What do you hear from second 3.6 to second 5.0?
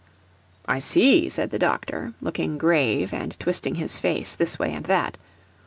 his face this way and